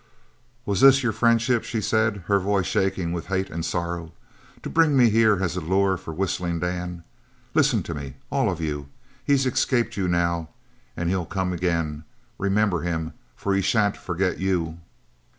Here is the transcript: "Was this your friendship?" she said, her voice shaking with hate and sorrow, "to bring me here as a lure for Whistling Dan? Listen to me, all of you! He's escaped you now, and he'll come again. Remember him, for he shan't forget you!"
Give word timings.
"Was 0.65 0.81
this 0.81 1.03
your 1.03 1.11
friendship?" 1.11 1.63
she 1.63 1.79
said, 1.79 2.23
her 2.25 2.39
voice 2.39 2.65
shaking 2.65 3.11
with 3.11 3.27
hate 3.27 3.51
and 3.51 3.63
sorrow, 3.63 4.13
"to 4.63 4.67
bring 4.67 4.97
me 4.97 5.11
here 5.11 5.37
as 5.43 5.55
a 5.55 5.61
lure 5.61 5.95
for 5.95 6.11
Whistling 6.11 6.57
Dan? 6.59 7.03
Listen 7.53 7.83
to 7.83 7.93
me, 7.93 8.15
all 8.31 8.49
of 8.49 8.59
you! 8.59 8.89
He's 9.23 9.45
escaped 9.45 9.97
you 9.97 10.07
now, 10.07 10.49
and 10.97 11.07
he'll 11.07 11.27
come 11.27 11.53
again. 11.53 12.03
Remember 12.39 12.81
him, 12.81 13.13
for 13.35 13.53
he 13.53 13.61
shan't 13.61 13.95
forget 13.95 14.39
you!" 14.39 14.79